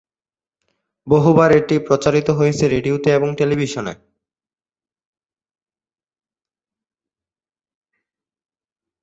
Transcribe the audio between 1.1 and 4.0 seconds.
বহুবার এটি প্রচারিত হয়েছে রেডিওতে এবং টেলিভিশনে।